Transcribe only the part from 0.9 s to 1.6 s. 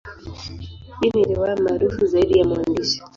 Hii ni riwaya